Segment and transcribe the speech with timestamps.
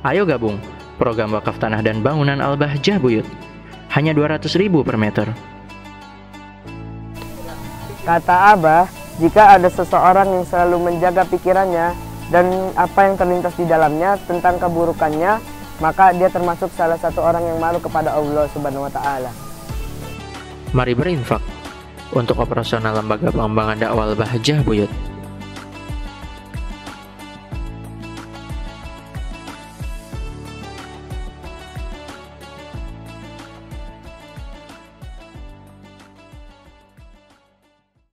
[0.00, 0.56] Ayo gabung
[0.96, 3.28] program wakaf tanah dan bangunan Al-Bahjah Buyut.
[3.92, 5.28] Hanya 200 ribu per meter.
[8.08, 8.88] Kata Abah,
[9.20, 11.92] jika ada seseorang yang selalu menjaga pikirannya
[12.32, 12.48] dan
[12.80, 15.36] apa yang terlintas di dalamnya tentang keburukannya,
[15.84, 19.28] maka dia termasuk salah satu orang yang malu kepada Allah Subhanahu wa taala.
[20.72, 21.44] Mari berinfak
[22.16, 25.09] untuk operasional lembaga pengembangan dakwah Al-Bahjah Buyut.